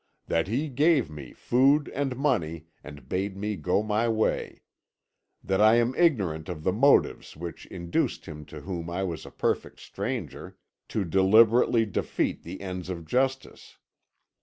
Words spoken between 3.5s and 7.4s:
go my way. "That I am ignorant of the motives